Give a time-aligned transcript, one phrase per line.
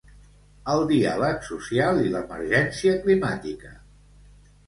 [0.75, 3.75] El diàleg social i l'emergència climàtica.